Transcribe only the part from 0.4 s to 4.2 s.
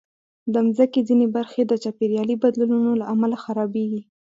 د مځکې ځینې برخې د چاپېریالي بدلونونو له امله خرابېږي.